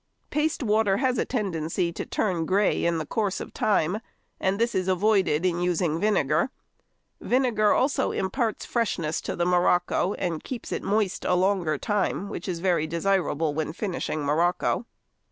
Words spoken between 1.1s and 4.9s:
a tendency to turn grey in the course of time, and this is